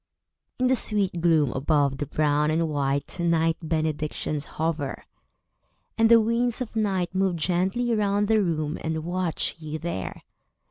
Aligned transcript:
In 0.57 0.65
the 0.65 0.75
sweet 0.75 1.21
gloom 1.21 1.51
above 1.51 1.99
the 1.99 2.07
brown 2.07 2.49
and 2.49 2.67
white 2.69 3.19
Night 3.19 3.57
benedictions 3.61 4.45
hover; 4.57 5.05
and 5.95 6.09
the 6.09 6.19
winds 6.19 6.59
of 6.59 6.75
night 6.75 7.13
Move 7.13 7.35
gently 7.35 7.93
round 7.93 8.27
the 8.27 8.41
room, 8.41 8.79
and 8.81 9.03
watch 9.05 9.55
you 9.59 9.77
there. 9.77 10.23